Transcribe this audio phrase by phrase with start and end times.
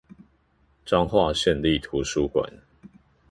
[0.83, 2.51] 彰化縣立圖書館